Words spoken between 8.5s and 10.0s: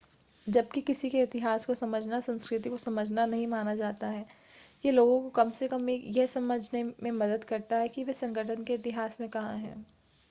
के इतिहास में कहां हैं